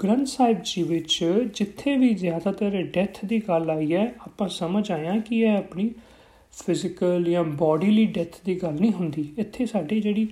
ਗ੍ਰੰਥ 0.03 0.27
ਸਾਹਿਬ 0.27 0.57
ਜੀ 0.65 0.83
ਵਿੱਚ 0.83 1.45
ਜਿੱਥੇ 1.55 1.97
ਵੀ 1.97 2.15
ਜ਼ਿਆਦਾਤਰ 2.15 2.83
ਡੈਥ 2.83 3.25
ਦੀ 3.25 3.43
ਗੱਲ 3.49 3.71
ਆਈ 3.71 3.95
ਹੈ, 3.95 4.15
ਆਪਾਂ 4.27 4.49
ਸਮਝ 4.49 4.93
ਆਇਆ 4.93 5.21
ਕਿ 5.21 5.39
ਇਹ 5.39 5.57
ਆਪਣੀ 5.57 5.91
ਫਿਜ਼ੀਕਲ 6.67 7.25
ਜਾਂ 7.25 7.45
ਬਾਡੀਲੀ 7.45 8.07
ਡੈਥ 8.07 8.35
ਦੀ 8.45 8.63
ਗੱਲ 8.63 8.75
ਨਹੀਂ 8.75 8.93
ਹੁੰਦੀ। 8.93 9.35
ਇੱਥੇ 9.39 9.67
ਸਾਡੀ 9.67 10.01
ਜਿਹੜੀ 10.01 10.29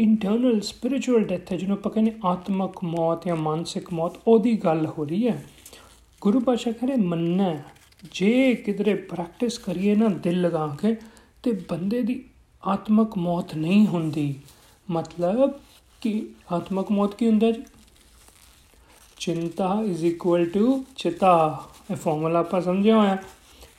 ਇੰਟਰਨਲ 0.00 0.60
ਸਪਿਰਚੁਅਲ 0.60 1.24
ਡੈਥ 1.24 1.52
ਹੈ, 1.52 1.56
ਜਿਹਨੂੰ 1.56 1.76
ਆਪਾਂ 1.76 1.92
ਕਹਿੰਦੇ 1.92 2.12
ਆਤਮਕ 2.24 2.84
ਮੌਤ 2.84 3.26
ਜਾਂ 3.26 3.36
ਮਾਨਸਿਕ 3.36 3.92
ਮੌਤ, 3.92 4.12
ਉਹਦੀ 4.26 4.56
ਗੱਲ 4.56 4.86
ਹੋ 4.86 5.04
ਰਹੀ 5.04 5.28
ਹੈ। 5.28 5.44
ਗੁਰੂ 6.20 6.40
ਪਾਸ਼ਾ 6.40 6.72
ਕਹਿੰਦੇ 6.72 6.96
ਮੰਨਣਾ 6.96 7.58
ਜੇ 8.12 8.54
ਕਿਧਰੇ 8.54 8.94
ਪ੍ਰੈਕਟਿਸ 8.94 9.58
ਕਰੀਏ 9.58 9.94
ਨਾ 9.94 10.08
ਦਿਲ 10.08 10.40
ਲਗਾ 10.40 10.76
ਕੇ, 10.82 10.96
ਤੇ 11.42 11.52
ਬੰਦੇ 11.70 12.02
ਦੀ 12.02 12.24
ਆਤਮਕ 12.64 13.18
ਮੌਤ 13.18 13.54
ਨਹੀਂ 13.54 13.86
ਹੁੰਦੀ। 13.86 14.34
ਮਤਲਬ 14.90 15.52
ਕਿ 16.00 16.28
ਆਤਮਕ 16.52 16.92
ਮੌਤ 16.92 17.14
ਕੀ 17.14 17.26
ਹੁੰਦਾ 17.26 17.50
ਜੀ? 17.50 17.62
ਚਿੰਤਾ 19.18 19.82
ਇਜ਼ 19.86 20.04
ਇਕੁਅਲ 20.04 20.44
ਟੂ 20.46 20.84
ਚਿਤਾ। 20.96 21.64
ਇਹ 21.90 21.96
ਫਾਰਮੂਲਾ 21.96 22.38
ਆਪਾਂ 22.38 22.60
ਸਮਝਿਆ 22.60 22.96
ਹੋਇਆ। 22.96 23.18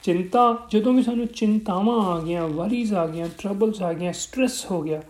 ਚਿੰਤਾ, 0.04 0.68
ਜਦੋਂ 0.72 0.94
ਵੀ 0.94 1.04
ਸਾਨੂੰ 1.04 1.28
ਚਿੰਤਾਵਾਂ 1.28 2.02
ਆ 2.02 2.20
ਗਈਆਂ 2.20 2.48
ਵਰੀਜ਼ 2.48 2.94
ਆ 2.94 3.08
ਗਈਆਂ 3.08 3.30
ਟਰਬਲਸ 3.38 3.82
ਆ 3.82 3.94
ਗਈਆਂ 3.94 4.14
ਸਟ्रेस 4.14 4.72
ਹੋ 4.72 4.82
ਗਿਆ 4.82 5.02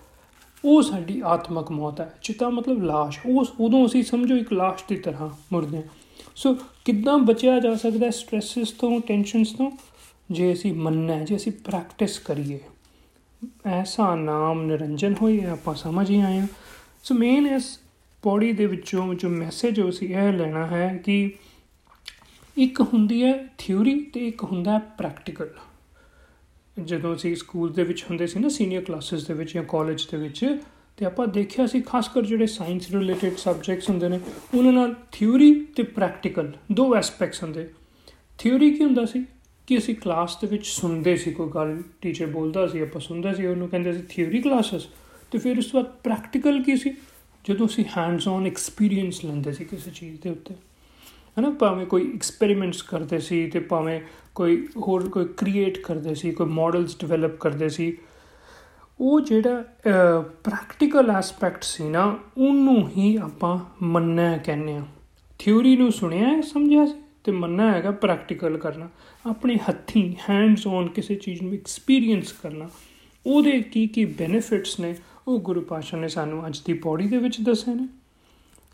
ਉਹ 0.65 0.81
ਸਾਡੀ 0.81 1.21
ਆਤਮਕ 1.25 1.71
ਮੌਤ 1.71 2.01
ਹੈ। 2.01 2.13
ਚਿਤਾ 2.21 2.49
ਮਤਲਬ 2.49 2.77
লাশ 2.77 3.39
ਉਸ 3.39 3.51
ਉਦੋਂ 3.59 3.85
ਅਸੀਂ 3.85 4.03
ਸਮਝੋ 4.03 4.35
ਇੱਕ 4.35 4.53
লাশ 4.53 4.81
ਦੀ 4.87 4.95
ਤਰ੍ਹਾਂ 4.95 5.29
ਮੁਰਦੇ 5.53 5.77
ਹਾਂ। 5.77 5.83
ਸੋ 6.35 6.57
ਕਿੱਦਾਂ 6.85 7.17
ਬਚਿਆ 7.17 7.59
ਜਾ 7.59 7.75
ਸਕਦਾ 7.75 8.05
ਹੈ 8.05 8.11
ਸਟ੍ਰੈਸਸ 8.11 8.71
ਤੋਂ 8.71 8.99
ਟੈਨਸ਼ਨਸ 8.99 9.53
ਤੋਂ? 9.53 9.71
ਜੇ 10.31 10.53
ਅਸੀਂ 10.53 10.73
ਮੰਨਣਾ 10.73 11.19
ਜੇ 11.19 11.35
ਅਸੀਂ 11.35 11.51
ਪ੍ਰੈਕਟਿਸ 11.51 12.19
ਕਰੀਏ। 12.19 12.59
ਐਸਾ 13.65 14.15
ਨਾਮ 14.15 14.61
ਨਿਰੰਜਨ 14.61 15.15
ਹੋਈ 15.21 15.43
ਆਪਾਂ 15.43 15.75
ਸਮਝ 15.75 16.09
ਹੀ 16.09 16.21
ਆਏ 16.21 16.47
ਸੋ 17.03 17.15
ਮੇਨ 17.15 17.47
ਇਸ 17.47 17.79
ਪੌੜੀ 18.21 18.53
ਦੇ 18.53 18.65
ਵਿੱਚੋਂ 18.65 19.13
ਜੋ 19.13 19.29
ਮੈਸੇਜ 19.29 19.79
ਹੋ 19.79 19.91
ਸੀ 19.91 20.05
ਇਹ 20.05 20.33
ਲੈਣਾ 20.33 20.67
ਹੈ 20.67 20.97
ਕਿ 21.05 21.33
ਇੱਕ 22.57 22.81
ਹੁੰਦੀ 22.81 23.23
ਹੈ 23.23 23.47
ਥਿਉਰੀ 23.57 23.99
ਤੇ 24.03 24.27
ਇੱਕ 24.27 24.43
ਹੁੰਦਾ 24.43 24.73
ਹੈ 24.73 24.79
ਪ੍ਰੈਕਟੀਕਲ 24.79 25.49
ਜਦੋਂ 26.79 27.15
ਅਸੀਂ 27.15 27.35
ਸਕੂਲ 27.35 27.73
ਦੇ 27.73 27.83
ਵਿੱਚ 27.83 28.03
ਹੁੰਦੇ 28.03 28.27
ਸੀ 28.27 28.39
ਨਾ 28.39 28.49
ਸੀਨੀਅਰ 28.49 28.83
ਕਲਾਸਿਸ 28.83 29.27
ਦੇ 29.27 29.33
ਵਿੱਚ 29.33 29.53
ਜਾਂ 29.53 29.63
ਕਾਲਜ 29.63 30.07
ਦੇ 30.11 30.17
ਵਿੱਚ, 30.17 30.59
ਤੇ 30.97 31.05
ਆਪਾਂ 31.05 31.27
ਦੇਖਿਆ 31.27 31.67
ਸੀ 31.67 31.81
ਖਾਸ 31.81 32.09
ਕਰ 32.09 32.21
ਜਿਹੜੇ 32.21 32.45
ਸਾਇੰਸ 32.45 32.91
ਰਿਲੇਟਡ 32.91 33.37
ਸਬਜੈਕਟਸ 33.37 33.89
ਹੁੰਦੇ 33.89 34.09
ਨੇ, 34.09 34.19
ਉਹਨਾਂ 34.55 34.71
ਨਾਲ 34.71 34.95
ਥਿਊਰੀ 35.11 35.65
ਤੇ 35.75 35.83
ਪ੍ਰੈਕਟੀਕਲ 35.83 36.51
ਦੋ 36.71 36.95
ਐਸਪੈਕਟਸ 36.95 37.43
ਹੁੰਦੇ। 37.43 37.69
ਥਿਊਰੀ 38.37 38.73
ਕੀ 38.73 38.83
ਹੁੰਦਾ 38.83 39.05
ਸੀ? 39.05 39.25
ਕਿ 39.67 39.77
ਅਸੀਂ 39.77 39.95
ਕਲਾਸ 39.95 40.37
ਦੇ 40.41 40.47
ਵਿੱਚ 40.47 40.65
ਸੁਣਦੇ 40.65 41.15
ਸੀ, 41.15 41.31
ਕੋਈ 41.31 41.49
ਗੱਲ 41.49 41.83
ਟੀਚਰ 42.01 42.25
ਬੋਲਦਾ 42.25 42.67
ਸੀ, 42.67 42.79
ਆਪਾਂ 42.79 43.01
ਸੁਣਦੇ 43.01 43.33
ਸੀ, 43.33 43.45
ਉਹਨੂੰ 43.45 43.69
ਕਹਿੰਦੇ 43.69 43.93
ਸੀ 43.93 44.03
ਥਿਊਰੀ 44.09 44.41
ਕਲਾਸਸ 44.41 44.87
ਤੇ 45.31 45.37
ਫਿਰ 45.37 45.57
ਉਸ 45.57 45.65
ਤੋਂ 45.65 45.83
ਬਾਅਦ 45.83 45.95
ਪ੍ਰੈਕਟੀਕਲ 45.95 46.63
ਕੀ 46.63 46.77
ਸੀ? 46.77 46.89
ਜਦੋਂ 47.49 47.67
ਅਸੀਂ 47.67 47.85
ਹੈਂਡਸ 47.97 48.27
ਔਨ 48.27 48.45
ਐਕਸਪੀਰੀਅੰਸ 48.45 49.25
ਲੈਂਦੇ 49.25 49.51
ਸੀ 49.51 49.65
ਕਿਸੇ 49.65 49.91
ਚੀਜ਼ 49.91 50.21
ਦੇ 50.21 50.29
ਉੱਤੇ। 50.29 50.55
ਹਨਾ 51.39 51.49
ਭਾਵੇਂ 51.49 51.85
ਕੋਈ 51.85 52.11
ਐਕਸਪੈਰੀਮੈਂਟਸ 52.13 52.81
ਕਰਦੇ 52.81 53.19
ਸੀ 53.19 53.45
ਤੇ 53.47 53.59
ਭਾਵੇਂ 53.59 53.99
ਕੋਈ 54.35 54.55
ਹੋਰ 54.77 55.07
ਕੋਈ 55.09 55.25
ਕ੍ਰੀਏਟ 55.37 55.77
ਕਰਦੇ 55.77 56.15
ਸੀ, 56.15 56.31
ਕੋਈ 56.31 56.47
ਮਾਡਲਸ 56.47 56.97
ਡਿਵੈਲਪ 56.99 57.37
ਕਰਦੇ 57.37 57.69
ਸੀ, 57.69 57.97
ਉਹ 58.99 59.21
ਜਿਹੜਾ 59.21 59.63
ਪ੍ਰੈਕਟੀਕਲ 60.43 61.11
ਐਸਪੈਕਟ 61.11 61.63
ਸੀ 61.63 61.89
ਨਾ, 61.89 62.17
ਉਹਨੂੰ 62.37 62.87
ਹੀ 62.89 63.15
ਆਪਾਂ 63.15 63.57
ਮੰਨਣਾ 63.83 64.37
ਕਹਿੰਦੇ 64.37 64.73
ਆ 64.73 64.85
ਥਿਊਰੀ 65.39 65.75
ਨੂੰ 65.77 65.91
ਸੁਣਿਆ 65.91 66.41
ਸਮਝਿਆ 66.41 66.85
ਸੀ? 66.85 66.93
ਤੇ 67.23 67.31
ਮੰਨਣਾ 67.31 67.71
ਹੈਗਾ 67.71 67.91
ਪ੍ਰੈਕਟੀਕਲ 67.91 68.57
ਕਰਨਾ। 68.57 68.89
ਆਪਣੇ 69.29 69.57
ਹੱਥੀਂ 69.69 70.13
ਹੈਂਡਸ 70.29 70.67
ਔਨ 70.67 70.87
ਕਿਸੇ 70.87 71.15
ਚੀਜ਼ 71.15 71.41
ਨੂੰ 71.41 71.53
ਐਕਸਪੀਰੀਅੰਸ 71.53 72.31
ਕਰਨਾ। 72.33 72.69
ਉਹਦੇ 73.25 73.59
ਕੀ 73.61 73.87
ਕੀ 73.87 74.05
ਬੈਨੀਫਿਟਸ 74.05 74.79
ਨੇ, 74.79 74.95
ਉਹ 75.27 75.39
ਗੁਰੂ 75.39 75.61
ਪਾਸ਼ਾ 75.61 75.97
ਨੇ 75.97 76.07
ਸਾਨੂੰ 76.07 76.45
ਅੱਜ 76.47 76.59
ਦੀ 76.59 76.73
ਪੌੜੀ 76.73 77.07
ਦੇ 77.07 77.17
ਵਿੱਚ 77.17 77.39
ਦੱਸੇ 77.41 77.73
ਨੇ। 77.75 77.87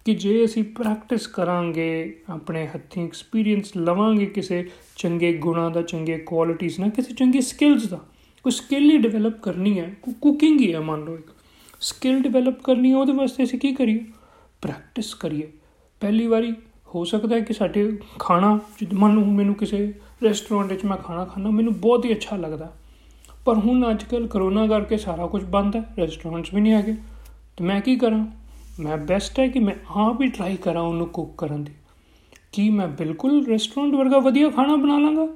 ਕਿ 0.07 0.15
ਜੇ 0.15 0.45
ਅਸੀਂ 0.45 0.63
ਪ੍ਰੈਕਟਿਸ 0.63 1.27
ਕਰਾਂਗੇ, 1.27 2.19
ਆਪਣੇ 2.29 2.67
ਹੱਥੀਂ 2.67 3.05
ਐਕਸਪੀਰੀਅੰਸ 3.05 3.77
ਲਵਾਂਗੇ 3.77 4.25
ਕਿਸੇ 4.25 4.69
ਚੰਗੇ 4.95 5.33
ਗੁਣਾਂ 5.33 5.71
ਦਾ, 5.71 5.81
ਚੰਗੇ 5.81 6.17
ਕੁਆਲਿਟੀਆਂ 6.17 6.71
ਨਾਲ, 6.79 6.89
ਕਿਸੇ 6.89 7.13
ਚੰਗੀ 7.13 7.41
ਸਕਿੱਲਸ 7.41 7.85
ਦਾ, 7.85 7.99
ਕੋਈ 8.43 8.51
ਸਕਿੱਲ 8.51 8.91
ਹੀ 8.91 8.97
ਡਿਵੈਲਪ 8.97 9.41
ਕਰਨੀ 9.41 9.79
ਹੈ 9.79 9.95
ਕੁਕਿੰਗ 10.21 10.59
ਹੀ 10.59 10.73
ਹੈ 10.73 10.79
ਮੰਨ 10.79 11.03
ਲਓ 11.03 11.13
ਇੱਕ। 11.13 11.27
ਸਕਿੱਲ 11.81 12.19
ਡਿਵੈਲਪ 12.19 12.61
ਕਰਨੀ 12.63 12.91
ਹੈ, 12.91 12.97
ਉਹਦੇ 12.97 13.11
ਵਾਸਤੇ 13.11 13.43
ਅਸੀਂ 13.43 13.59
ਕੀ 13.59 13.75
ਕਰੀਏ? 13.75 14.05
ਪ੍ਰੈਕਟਿਸ 14.61 15.13
ਕਰੀਏ। 15.13 15.51
ਪਹਿਲੀ 15.99 16.27
ਵਾਰੀ 16.27 16.53
ਹੋ 16.95 17.03
ਸਕਦਾ 17.03 17.35
ਹੈ 17.35 17.41
ਕਿ 17.41 17.53
ਸਾਡੇ 17.53 17.99
ਖਾਣਾ, 18.19 18.59
ਜਿੱਦ, 18.79 18.93
ਮੰਨ 18.93 19.15
ਲਓ 19.15 19.25
ਮੈਨੂੰ 19.25 19.55
ਕਿਸੇ 19.55 19.93
ਰੈਸਟੋਰੈਂਟ 20.23 20.71
ਵਿੱਚ 20.71 20.85
ਮੈਂ 20.85 20.97
ਖਾਣਾ 20.97 21.25
ਖਾਣਾ 21.25 21.49
ਮੈਨੂੰ 21.49 21.79
ਬਹੁਤ 21.79 22.05
ਹੀ 22.05 22.13
ਅੱਛਾ 22.13 22.35
ਲੱਗਦਾ। 22.35 22.73
ਪਰ 23.45 23.57
ਹੁਣ 23.57 23.91
ਅੱਜ 23.91 24.03
ਕੱਲ 24.03 24.27
ਕਰੋਨਾ 24.27 24.67
ਕਰਕੇ 24.67 24.97
ਸਾਰਾ 24.97 25.27
ਕੁਝ 25.27 25.43
ਬੰਦ 25.43 25.75
ਹੈ 25.75 25.93
ਰੈਸਟੋਰੈਂਟਸ 25.97 26.53
ਵੀ 26.53 26.61
ਨਹੀਂ 26.61 26.73
ਹੈਗੇ। 26.73 26.95
ਤੇ 27.57 27.63
ਮੈਂ 27.63 27.81
ਕੀ 27.81 27.95
ਕਰਾਂ? 27.95 28.27
ਮੈਂ 28.79 28.97
ਬੈਸਟ 28.97 29.39
ਹੈ 29.39 29.47
ਕਿ 29.47 29.59
ਮੈਂ 29.59 29.75
ਆਪ 29.95 30.21
ਹੀ 30.21 30.27
ਟਰਾਈ 30.27 30.55
ਕਰਾਂ 30.55 30.81
ਉਹਨੂੰ 30.81 31.07
ਕੁੱਕ 31.07 31.31
ਕਰਨ 31.37 31.63
ਦੀ। 31.63 31.71
ਕੀ 32.51 32.69
ਮੈਂ 32.69 32.87
ਬਿਲਕੁਲ 32.87 33.45
ਰੈਸਟੋਰੈਂਟ 33.45 33.95
ਵਰਗਾ 33.95 34.19
ਵਧੀਆ 34.19 34.49
ਖਾਣਾ 34.49 34.75
ਬਣਾ 34.75 34.99
ਲਾਂਗਾ? 34.99 35.27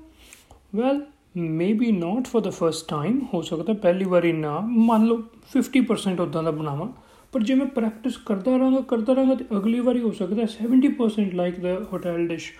Well 0.76 1.06
maybe 1.38 1.92
not 1.92 2.28
for 2.28 2.42
the 2.42 2.50
first 2.50 2.88
time 2.88 3.22
ਹੋ 3.34 3.42
ਸਕਦਾ 3.42 3.74
ਪਹਿਲੀ 3.74 4.06
ਵਾਰੀ 4.06 4.32
ਨਾ। 4.32 4.60
ਮੰਨ 4.60 5.06
ਲਓ 5.06 5.24
50% 5.52 6.22
ਉਦਾਂ 6.22 6.44
ਦਾ 6.44 6.52
ਬਣਾਵਾਂ। 6.52 6.88
ਪਰ 7.32 7.44
ਜੇ 7.44 7.56
ਮੈਂ 7.56 7.66
ਪ੍ਰੈਕਟਿਸ 7.66 8.18
ਕਰਦਾ 8.18 8.58
ਰਹਾਂਗਾ 8.58 8.82
ਕਰਦਾ 8.82 9.14
ਰਹਾਂਗਾ 9.14 9.36
ਤੇ 9.36 9.46
ਅਗਲੀ 9.58 9.80
ਵਾਰੀ 9.80 10.00
ਹੋ 10.00 10.12
ਸਕਦਾ 10.12 10.46
70% 10.46 11.34
like 11.34 11.60
the 11.60 11.66
hotel 11.94 12.28
dish 12.28 12.52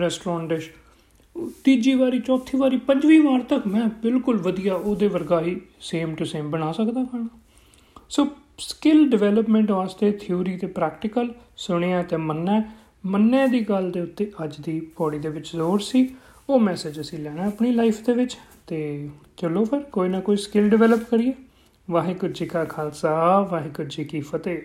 restaurant 0.00 0.48
dish 0.48 0.70
ਤੀਜੀ 1.64 1.94
ਵਾਰੀ, 1.94 2.18
ਚੌਥੀ 2.18 2.58
ਵਾਰੀ, 2.58 2.76
ਪੰਜਵੀਂ 2.76 3.20
ਵਾਰ 3.20 3.40
ਤੱਕ 3.40 3.66
ਮੈਂ 3.66 3.86
ਬਿਲਕੁਲ 3.86 4.36
ਵਧੀਆ 4.36 4.74
ਉਹਦੇ 4.74 5.06
ਵਰਗਾ 5.06 5.40
ਹੀ 5.40 5.60
ਸੇਮ 5.80 6.14
ਟੂ 6.14 6.24
ਸੇਮ 6.24 6.50
ਬਣਾ 6.50 6.72
ਸਕਦਾ 6.72 7.04
ਖਾਣਾ। 7.04 7.28
ਸੋ 8.10 8.28
ਸਕਿੱਲ 8.68 9.08
ਡਿਵੈਲਪਮੈਂਟ 9.08 9.70
ਵਾਸਤੇ 9.70 10.12
ਥਿਊਰੀ 10.12 10.56
ਤੇ 10.56 10.66
ਪ੍ਰੈਕਟੀਕਲ 10.66 11.34
ਸੁਣਿਆ 11.56 12.02
ਤੇ 12.02 12.16
ਮੰਨਣਾ 12.16 12.62
ਮੰਨਣੇ 13.06 13.48
ਦੀ 13.48 13.60
ਗੱਲ 13.60 13.90
ਦੇ 13.90 14.00
ਉੱਤੇ 14.00 14.32
ਅੱਜ 14.44 14.54
ਦੀ 14.60 14.80
ਪੌੜੀ 14.80 15.18
ਦੇ 15.18 15.28
ਵਿੱਚ 15.28 15.52
ਜ਼ੋਰ 15.56 15.80
ਸੀ। 15.80 16.14
ਉਹ 16.50 16.60
ਮੈਸੇਜ 16.60 17.00
ਅਸੀਂ 17.00 17.18
ਲੈਣਾ 17.18 17.46
ਆਪਣੀ 17.46 17.72
ਲਾਈਫ 17.72 18.06
ਦੇ 18.06 18.12
ਵਿੱਚ। 18.12 18.38
ਤੇ 18.66 19.08
ਚਲੋ 19.36 19.64
ਫਿਰ, 19.64 19.80
ਕੋਈ 19.80 20.08
ਨਾ 20.08 20.20
ਕੋਈ 20.20 20.36
ਸਕਿੱਲ 20.36 20.68
ਡਿਵੈਲਪ 20.68 21.10
ਕਰੀਏ। 21.10 21.32
ਵਾਹਿਗੁਰੂ 21.90 22.32
ਜੀ 22.32 22.46
ਕਾ 22.46 22.64
ਖਾਲਸਾ, 22.64 23.40
ਵਾਹਿਗੁਰੂ 23.40 23.88
ਜੀ 23.88 24.04
ਕੀ 24.04 24.20
ਫਤਿਹ। 24.20 24.62